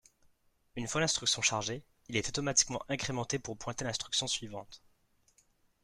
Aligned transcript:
Une 0.75 0.87
fois 0.87 0.99
l'instruction 0.99 1.43
chargée, 1.43 1.83
il 2.07 2.17
est 2.17 2.27
automatiquement 2.27 2.81
incrémenté 2.89 3.37
pour 3.37 3.55
pointer 3.55 3.85
l'instruction 3.85 4.25
suivante. 4.25 4.81